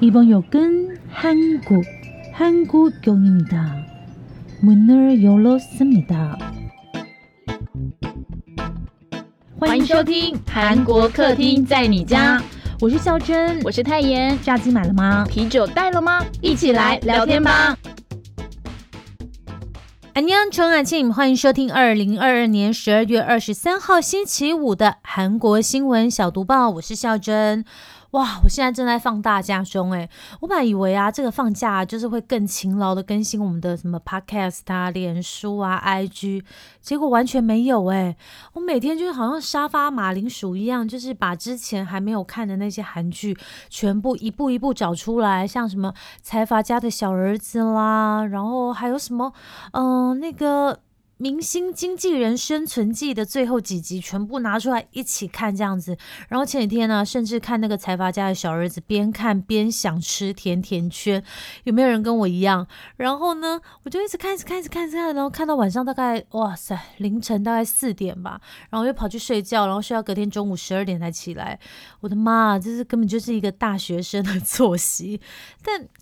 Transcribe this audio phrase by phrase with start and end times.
[0.00, 1.84] 이번 역은 한국,
[2.32, 3.86] 한국역입니다.
[4.62, 6.38] 문을 열었습니다.
[9.58, 12.42] 欢迎收听韩国客厅在你家，
[12.80, 14.38] 我是孝珍，我是泰妍。
[14.42, 15.26] 炸鸡买了吗？
[15.28, 16.24] 啤酒带了吗？
[16.40, 17.76] 一起来聊天吧。
[20.12, 27.64] 安녕陈爱庆，欢迎收听二零二二年十二月二十三号星期五的韩国新闻小读报，我是孝珍。
[28.15, 30.09] 哇，我现在正在放大假中哎！
[30.39, 36.41] 我本来以为啊，这个放假就是会更勤劳的更新我们的什么 podcast 啊、脸书啊、IG，
[36.79, 38.15] 结果完全没有哎！
[38.53, 43.37] 我每天就好像沙发马铃薯一样，就是把之前还没有看的那些韩剧
[43.69, 49.33] 全部一步一步找出来，像什么财阀家的小儿子啦，然后还有什么，
[49.73, 50.79] 嗯，那个。
[51.17, 55.97] 明星经纪人生存记的最后几集全部拿出来一起看，这样子。
[56.27, 61.23] 然后前几天呢，甚至看那个财阀家的小儿子，边看边想吃甜甜圈。
[61.63, 62.67] 有没有人跟我一样？
[62.97, 71.57] 然后呢，我就一直看，一直看，一直看，看，然后看到晚上大概哇塞，凌晨大概四点吧，然后又跑去睡觉，然后睡到隔天中午十二点才起来。
[72.01, 75.21] 我的妈，这是根本就是一个大学生的作息，
[75.63, 75.87] 但。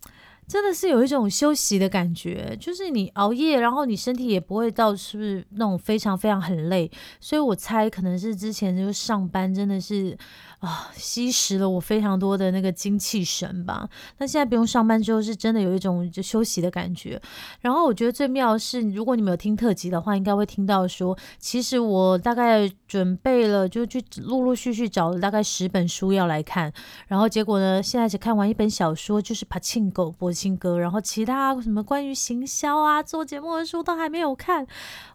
[0.47, 10.17] 真的是有一种休息的感觉，就是你熬夜，然后你身体也不会到是不是那种非常非常很累，所以我猜可能是之前就是上班真的是。
[10.63, 13.85] 啊，吸食了我非常多的那个精气神吧。
[14.19, 17.21] 那现在不用上班之后，是真的有一种就休息的感觉。
[17.59, 26.71] 然后我觉得最妙的是，如果你们有听特辑的话，应该会听到说，其实我大概准备了，就去陆陆续续找了大概十本书要来看。
[27.07, 34.65] 然后结果呢，现在只看完一本小说，就是《帕庆狗新歌》，然后其他什么关于行销啊、做节目的书都还没有看。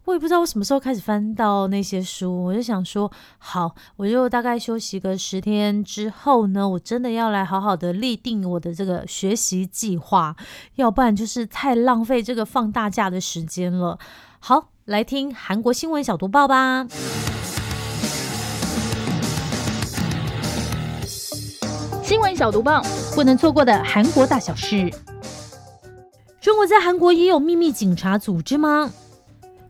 [0.04, 10.34] 我也不知道我什么时候开始翻到那些书，我就想说，好，我就大概休息个十天之后呢，我真的要来好好的立定我的这个学习计划，
[10.76, 13.98] 要不然就是太浪费这个放大假的时间了。
[14.38, 16.86] 好，来听韩国新闻小读报吧。
[22.08, 22.82] 新闻小毒棒，
[23.14, 24.90] 不能错过的韩国大小事。
[26.40, 28.90] 中国在韩国也有秘密警察组织吗？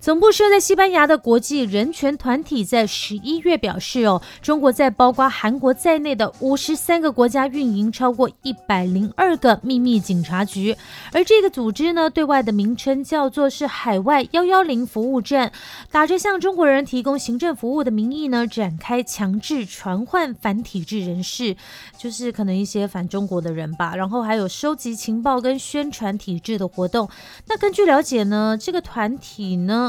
[0.01, 10.77] 总部设在西班牙的国际人权团体在十一月表示：“哦，中国在包括韩国在内的五十三个国家运营超过一百零二个秘密警察局，
[11.13, 15.51] 而这个组织呢，对外的名称叫做是海外幺幺零服务站，
[15.91, 21.57] 打着向中国人提供行政服务的名义呢，展开强制传唤反体制人士，
[21.99, 23.97] 就是可能一些反中国的人吧。
[23.97, 27.11] 然后还有收集情报跟宣传体制的活动。
[27.49, 29.87] 那根据了解呢，这个团体呢。”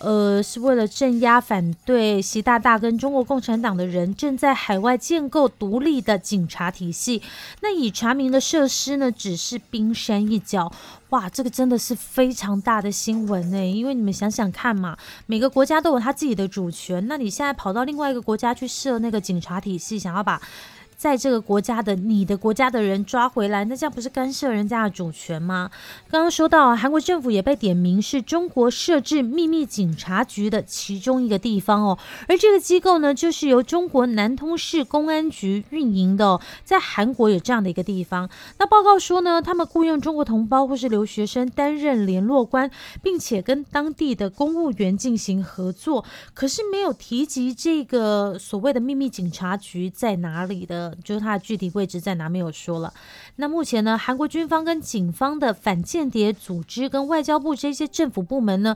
[0.00, 7.20] 呃，是为了镇压反对习大大跟中国共产党的人，正在海外建构独立的警察体系。
[7.60, 10.70] 那已查明的设施呢，只是冰山一角。
[11.10, 13.66] 哇，这个真的是非常大的新闻呢。
[13.66, 20.40] 因为你们想想看嘛，每个国家都有他自己的主权，那你现在跑到另外一个国家去设那个警察体系，想要把。
[20.98, 25.70] 在这个国家的你的国家的人抓回来，那这样不是干涉人家的主权吗？
[26.10, 38.28] 刚刚说到韩国政府也被点名是中国设置秘密警察局的其中一个地方哦，而这个机构呢，就是由中国南通市公安局运营的，在韩国有这样的一个地方。
[38.58, 42.68] 那报告说呢，他们雇佣中国同胞或是留学生担任联络官，
[43.04, 46.04] 并且跟当地的公务员进行合作，
[46.34, 50.87] 可是没有提及这个所谓的秘密警察局在哪里的。
[51.04, 52.92] 就是它的具体位置在哪没有说了。
[53.36, 58.74] 那目前呢，韩国军方跟警方的反间谍组织跟外交部这些政府部门呢，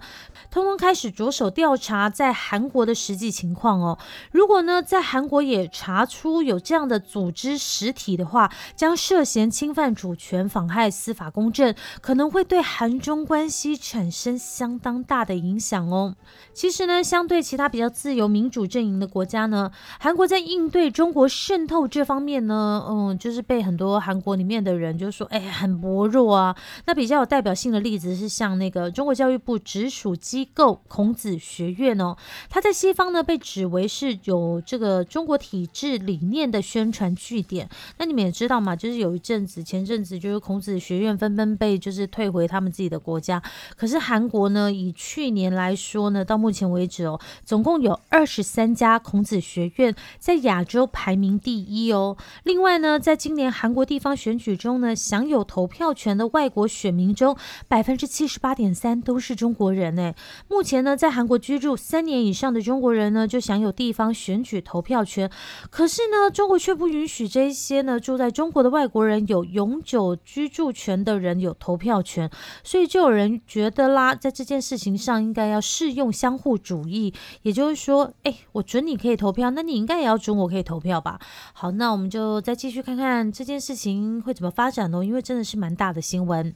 [0.50, 3.98] 通通开始着手调查在韩国的实际情况哦。
[4.30, 16.14] 如果呢，在韩国也查出有这样的组织实体的话，将涉嫌侵犯主权、妨害司法公正，可能会对韩中关系产生相当大的影响哦。
[16.52, 22.01] 其实呢，相对其他比较自由民主阵营的国家呢，韩国在应对中国渗透这。
[22.02, 26.56] 这方面呢，嗯，就是被很多韩国里面的人就说，哎，很薄弱啊。
[26.84, 32.16] 那比较有代表性的例子是像那个中国教育部直属机构孔子学院哦，
[32.50, 37.68] 它在西方呢被指为是有这个中国体制理念的宣传据点。
[37.98, 43.40] 那你们也知道嘛，就是有一阵子，前阵子就是孔子学院纷纷被就是退回他们自己的国家。
[43.76, 51.91] 可是韩国呢，以去年来说呢，到目前为止哦，总共有二十三家孔子学院在亚洲排名第一。
[51.92, 52.16] 机哦。
[52.44, 57.36] 另外呢，在今年韩国地方选举中呢，享有投票权的外国选民中，
[57.68, 60.14] 百分之七十八点三都是中国人诶。
[60.48, 65.30] 目前呢，在韩国居住三年以上的中国人呢，就享有地方选举投票权。
[65.70, 72.30] 可是呢，中国却不允许这些呢住在中国的外国人有永久居住权的人有投票权。
[72.64, 77.12] 所以就有人觉得啦，在这件事情上应该要适用相互主义，
[77.42, 81.18] 也就是说，哎，我准你可以投票，那你应该也要准我可以投票吧？
[81.52, 86.54] 好，那那我们就再继续看看这件事情会怎么发展哦，因为真的是蛮大的新闻。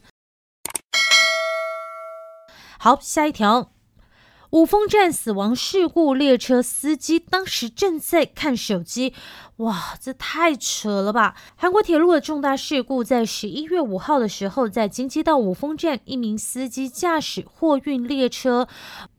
[2.78, 3.72] 好，下一条，
[4.50, 9.14] 五峰站死亡事故，列车司机当时正在看手机。
[9.56, 11.34] 哇，这太扯了吧！
[11.56, 18.68] 韩国铁路的重大事故在十一月五号的时候，在京畿道五峰站，一名司机驾驶货运列车。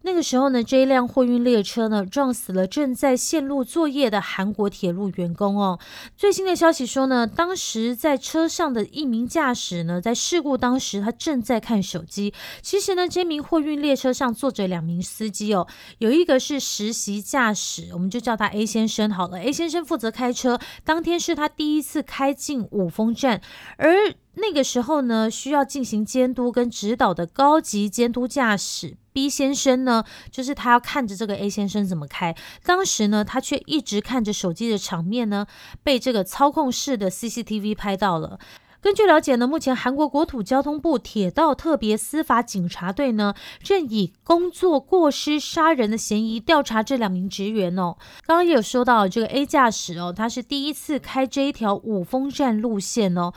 [0.07, 5.77] 那个时候呢，这一辆货运列车呢撞死了正在线路作业的韩国铁路员工哦。
[6.15, 12.33] 最新的消息说呢，当时在车上的一名驾驶呢，在事故当时他正在看手机。
[12.61, 15.67] 其实呢，这名货运列车上坐着两名司机哦，
[15.97, 19.41] 有一个是实习驾驶，我们就叫他 A 先生好了。
[19.41, 23.41] A 先生负责开车，当天是他第一次开进五峰站，
[23.75, 23.93] 而
[24.35, 32.35] 那个时候呢，需要进行监督跟指导的高级监督驾驶 B 先生呢，就是他要看着这个 A 先生怎么开。
[32.63, 35.47] 当时呢，他却一直看着手机的场面呢，
[35.81, 38.37] 被这个操控室的 CCTV 拍到了。
[38.79, 43.33] 根据了解呢，目前韩国国土交通部铁道特别司法警察队呢，
[43.63, 47.97] 正以工作过失杀人的嫌疑调查这两名职员哦。
[48.27, 53.33] 刚刚也有说到这个 A 驾驶哦，他是第一次开这一条五峰站路线哦。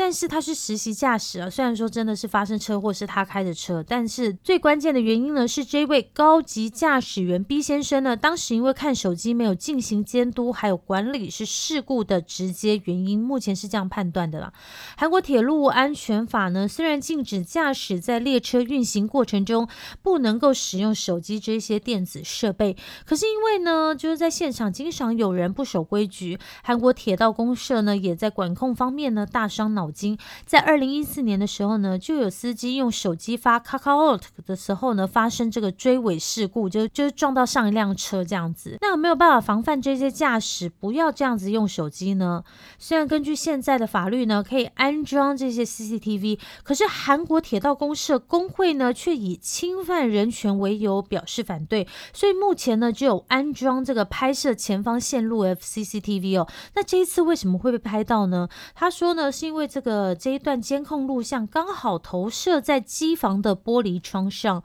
[0.00, 14.52] 但是他是实习驾驶啊，虽然说真的是发生车祸是他开的车，但是最关键的原因呢是这位高级驾驶员 B 先生呢，当时因为看手机没有进行监督还有管理是事故的直接原因，目前是这样判断的啦。
[14.96, 19.68] 韩国铁路安全法呢虽然禁止驾驶在列车运行过程中
[20.00, 29.87] 不能够使用手机这些电子设备，可是因为呢就是在现场经常有人不守规矩，韩国铁道公社呢也在管控方面呢大伤脑。
[29.90, 38.76] 经在二零一四年的时候呢，就有司机用手机发 Kakao 的时候呢，发生这个追尾事故，就就撞到上一辆车这样子。
[38.80, 42.42] 那有没有办法防范这些驾驶不要这样子用手机呢？
[42.78, 51.86] 虽然根据现在的法律呢，可以安装这些 CCTV，可是韩国铁道公社工会呢，却以侵犯人权为由表示反对。
[52.12, 56.48] 所以目前呢，只有安装这个拍摄前方线路 FCCTV 哦。
[56.74, 58.48] 那这一次为什么会被拍到呢？
[58.74, 59.68] 他说呢，是因为。
[59.68, 64.60] 这这个这一段监控录像刚好投射在机房的玻璃窗上，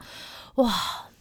[0.56, 0.68] 哇，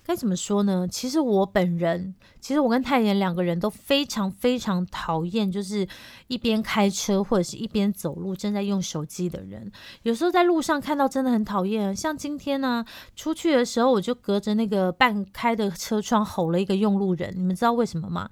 [0.03, 0.87] 该怎么说呢？
[0.89, 5.87] 其实我本人，其实我跟泰妍两个人都非常非常讨厌，就是
[6.25, 9.71] 一边开车或者是一边走路正在用手机的人。
[10.01, 12.83] 有时候在路上看到真的很讨厌，像今天呢，
[13.15, 17.31] 出去的时候我就隔着那个半开的车窗吼了一个用路人。
[17.37, 18.27] 你们知道为什么吗？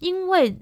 [0.00, 0.58] 因为。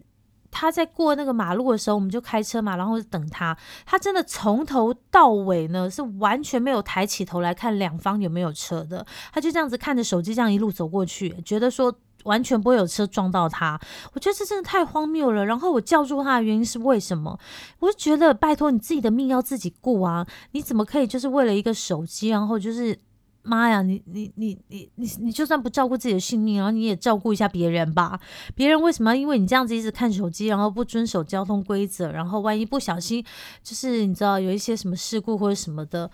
[0.53, 3.57] 他在过那个马路的时候，我们就开车嘛，然后等他。
[3.85, 9.05] 他真的从头到尾呢，是完全没有抬起头来看两方有没有车的。
[9.33, 11.93] 他就这样子看着手机，这样一路走过去，觉得说
[12.25, 13.81] 完全不会有车撞到他。
[14.13, 15.45] 我觉得这真的太荒谬了。
[15.45, 17.37] 然后我叫住他的原因是为什么？
[17.81, 20.27] 我就觉得拜托你自己的命要自己顾啊！
[20.51, 22.99] 你怎么可以就是为了一个手机，然后就是。
[23.43, 28.21] 妈呀，你你你你你你就算不照顾自己的性命，然后你也照顾一下别人吧。
[28.55, 33.25] 别人为什么因为你这样子一直看手机，然后不遵守交通规则，然后万一不小心，
[33.63, 36.11] 就是你知道有一些什么事故或者什么的。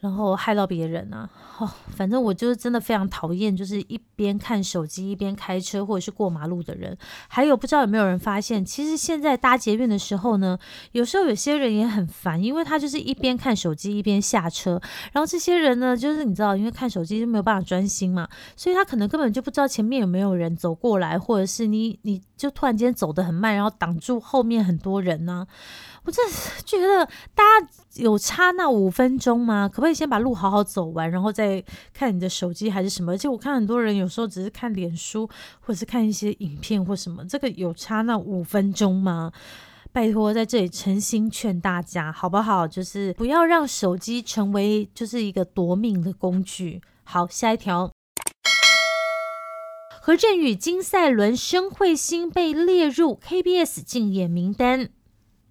[0.00, 1.28] 然后害到别人啊！
[1.58, 6.96] 哦，反正我就是真的非常讨厌，就是一边看手机一边开车或者是过马路的人。
[7.28, 10.58] 还有不知道有没有人发现，其实现在搭捷运的时候呢，
[10.92, 14.80] 有时候有些人也很烦，因为他就是一边看手机一边下车。
[15.12, 18.26] 然后这些人呢，就是你知道，因为看手机就没有办法专心嘛，
[18.56, 25.46] 所以他可能根本就不知道前面有没有人走过来，或者是你你就突然间走得很慢，然后挡住后面很多人呢。
[26.04, 27.04] 我真是觉得
[27.34, 29.68] 大家有差那五分钟吗？
[29.68, 33.12] 可不可以先把路好好走完，然后再看你的手机还是什么？
[33.12, 35.28] 而且我看很多人有时候只是看脸书，
[35.60, 39.30] 或者是看一些影片或什么，这个有差那五分钟吗？
[39.92, 42.66] 拜托，在这里诚心劝大家，好不好？
[42.66, 46.80] 就是不要让手机成为就是一个夺命的工具。
[47.02, 47.90] 好，下一条，
[50.00, 54.90] 何振宇、金赛伦、申慧欣被列入 KBS 竞演名单。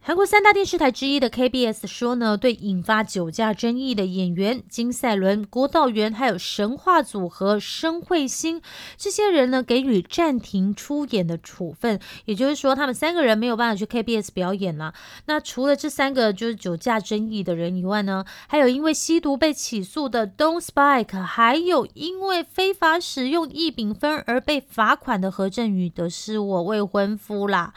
[0.02, 8.62] 韩国三大电视台之一的 KBS 说呢，对引发酒驾争议的演员金赛纶、郭道元，还有神话组合申慧星
[8.98, 12.00] 这些人呢，给予暂停出演的处分。
[12.26, 14.94] 也就是说，他们三个人没有办法去 KBS 表演了。
[15.26, 27.74] 那除了这三个就是酒驾争议的人以外呢，还有因为吸毒被起诉的 Don Spike，还有因为非法使用异丙酚而被罚款的何振宇的是我未婚夫啦。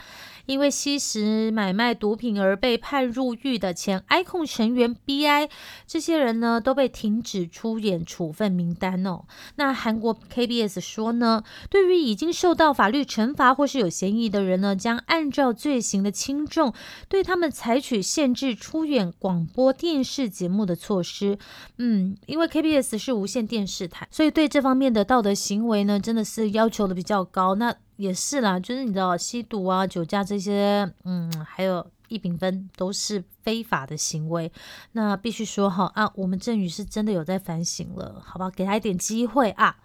[0.47, 5.49] 因为吸食、买卖毒品而被判入狱的前 I 控成员 BI，
[5.87, 9.25] 这些人呢都被停止出演处分名单哦。
[9.57, 16.73] 那韩国 KBS 说呢，对于已经受到法律惩罚或是有嫌疑的人呢，将按照罪行的轻重，
[17.09, 21.39] 对他们采取限制出演广播电视节目的措施。
[21.79, 27.55] 嗯，因为 KBS 是无线电视台，所以对这方面的道德行为呢，真的是要求的比较高。
[27.55, 34.51] 那也是啦，就是你知道吸毒啊、酒驾这些，嗯，还有一丙分都是非法的行为。
[34.93, 39.77] 那必须说哈啊，我们振宇是真的有在反省了，好吧，给他一点机会啊。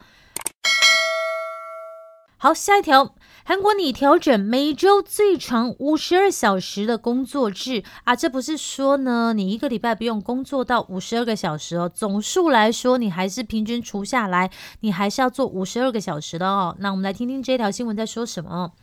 [2.39, 3.15] 好，下一条，
[3.45, 14.51] 韩国拟调整每周最长五十二小时的工作制啊，这不是说呢，你一个礼拜不用工作到五十二个小时哦，总数来说，你还是平均除下来，
[14.81, 16.75] 你还是要做五十二个小时的哦。
[16.77, 18.73] 那我们来听听这条新闻在说什么。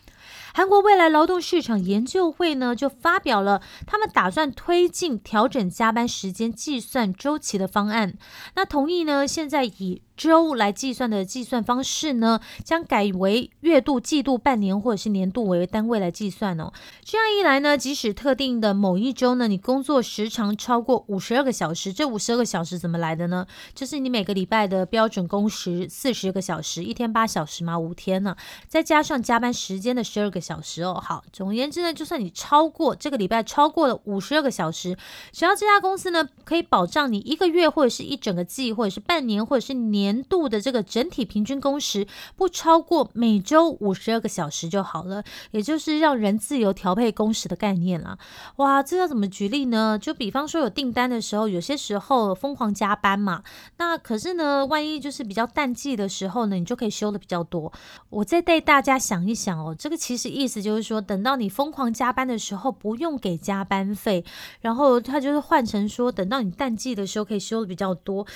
[0.54, 8.14] 韩国未来劳动市场研究会呢，就发表了他们打算推进调整加班时间计算周期的方案。
[8.56, 16.72] 那同意呢，现在以周来计算的计算方式呢，将改为月度、季度、半年或者是年度为单位来计算哦。
[17.02, 23.46] 这样一来呢，即使特定的某一周呢，你工作时长超过五十二个小时，这五十二个小时怎么来的呢？
[23.74, 28.36] 就是你每个礼拜的标准工时四十个小时，一天八小时嘛，五天呢，
[28.68, 31.02] 再加上加班时间的十二个小时哦。
[31.04, 34.96] 好，总而言之呢，就算你超过这个礼拜超过了五十二个小时，
[35.32, 40.03] 只要这家公司呢可以保障你一个月或者是一整个季，或者是半年或者是年。
[40.04, 42.06] 年度的这个整体平均工时
[42.36, 48.18] 不超过每周五十二个小时就好了，也就是让人自由调配工时的概念啦。
[48.56, 49.98] 哇，这要怎么举例呢？
[49.98, 53.42] 就比方说有订单的时候，有些时候疯狂加班嘛。
[53.78, 57.72] 那可是呢，万一就是比较淡季的时候呢，你就可以休的比较多。
[58.10, 64.24] 我再带大家想一想哦，这个其实意思就是说，等到你疯狂加班的时候，不用给加班费，
[64.60, 68.26] 然后它就是换成说，等到你淡季的时候可以休的比较多。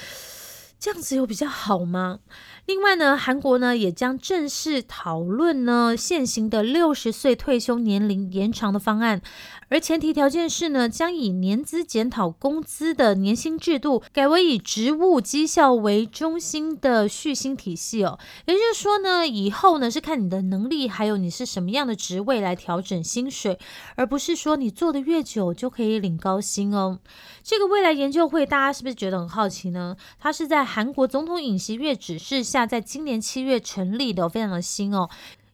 [0.81, 2.21] 这样子有比较好吗？
[2.67, 9.21] 另外呢，韩国呢也将正式讨论呢现行的六十岁退休年龄延长的方案，
[9.69, 18.19] 而前提条件是呢，将以年资检讨工资的年薪制度改为以职务绩效为中心的续薪体系哦。
[18.47, 23.59] 也就是说呢，以后呢是看你的能力，还有你是什么样的职位来调整薪水，
[23.97, 27.01] 而不是说你做的越久就可以领高薪哦。
[27.43, 29.97] 这个未来研究会，大家是不是觉得很好奇呢？
[30.21, 32.69] 它是在韩国总统尹锡悦指示下。
[32.69, 35.09] 在今年七月成立的，非常的新哦，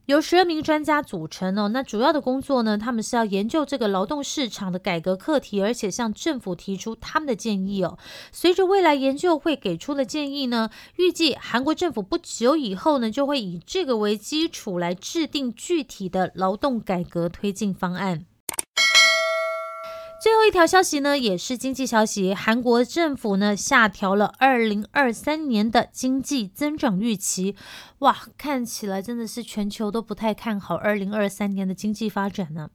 [0.06, 1.68] 由十二名专家组成哦。
[1.68, 7.98] 那主要的工作呢，他们是要研究这个劳动市场的改革课题，而且向政府提出他们的建议哦。
[8.30, 18.26] 随着未来研究会给出的建议呢，预计韩国政府不久以后呢，就会以这个为基础来制定具体的劳动改革推进方案。
[20.24, 22.34] 最后一条消息呢，也是经济消息。
[22.34, 27.54] 韩国政府呢下调了二零二三年的经济增长预期。
[27.98, 32.70] 哇，看起来真的是全球都不太看好二零二三年的经济发展呢。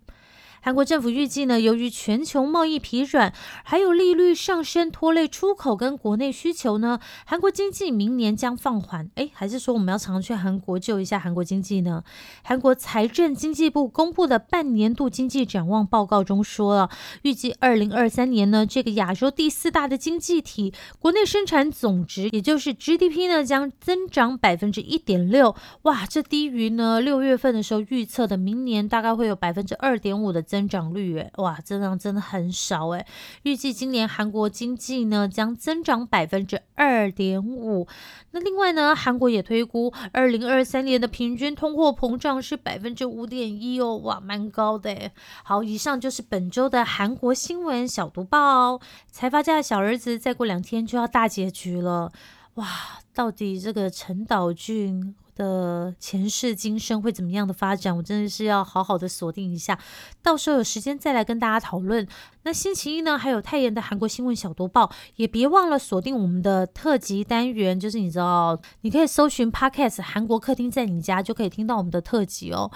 [0.61, 9.09] 韩国政府预计呢，由于全球贸易疲软，还有利率上升拖累出口跟国内需求呢，韩国经济明年将放缓。
[9.15, 12.03] 哎，还是说我们要常去韩国救一下韩国经济呢？
[12.43, 16.89] 韩国财政经济部公布的半年度经济展望报告中说了，
[17.21, 25.55] 预计二零二三年呢，这个亚洲第四大的经济体国内生产总值，也就是 GDP 呢，将增长百分之一点六。
[25.83, 30.43] 哇，这低于呢六月份的时候预测的明年大概会有百分之二点五的。
[30.49, 33.05] 增长率诶，哇，增长真的很少诶。
[33.43, 37.87] 预计今年韩国经济呢将增长百分之二点五。
[38.31, 45.11] 那另外呢，韩国也推估二零二三年的平均通货膨胀是百分之五点一哦，哇，蛮高的诶。
[45.43, 48.81] 好，以上就是本周的韩国新闻小读报。
[49.11, 52.11] 财阀家的小儿子再过两天就要大结局了，
[52.55, 52.65] 哇，
[53.13, 55.13] 到底这个陈岛俊？
[55.39, 59.79] 的前世今生会怎么样的发展，我真的是要好好的锁定一下，
[60.21, 62.05] 到时候有时间再来跟大家讨论。
[62.43, 72.71] 那星期一呢，还有泰妍的韩国新闻小读报，也别忘了锁定我们的特辑单元，就是你知道，你可以搜寻 Podcast 韩国客厅在你家，就可以听到我们的特辑哦。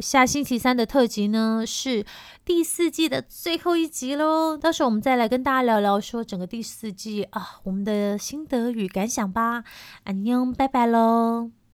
[0.00, 2.04] 下星期三的特辑呢是
[2.44, 9.64] 第四季的最后一集喽，到时候我们再来跟大家聊聊说整个第四季啊我们的心得与感想吧。
[10.04, 11.63] 安妞，拜拜喽。